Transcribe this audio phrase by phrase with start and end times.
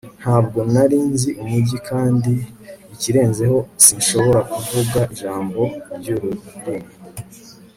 [0.21, 2.31] Ntabwo nari nzi umujyi kandi
[2.93, 5.61] ikirenzeho sinshobora kuvuga ijambo
[5.97, 6.49] ryururimi